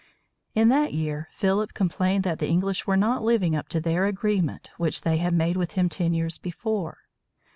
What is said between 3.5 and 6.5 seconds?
up to their agreement which they had made with him ten years